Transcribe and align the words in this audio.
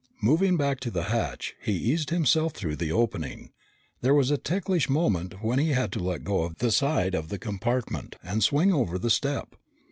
Moving 0.23 0.57
back 0.57 0.79
to 0.79 0.89
the 0.89 1.09
hatch, 1.13 1.53
he 1.61 1.73
eased 1.73 2.09
himself 2.09 2.53
through 2.53 2.75
the 2.77 2.91
opening. 2.91 3.51
There 4.01 4.15
was 4.15 4.31
a 4.31 4.37
ticklish 4.39 4.89
moment 4.89 5.43
when 5.43 5.59
he 5.59 5.73
had 5.73 5.91
to 5.91 5.99
let 5.99 6.23
go 6.23 6.41
of 6.41 6.57
the 6.57 6.71
side 6.71 7.13
of 7.13 7.29
the 7.29 7.37
compartment 7.37 8.15
and 8.23 8.41
swing 8.43 8.73
over 8.73 8.95
on 8.95 9.01
the 9.01 9.11
step. 9.11 9.53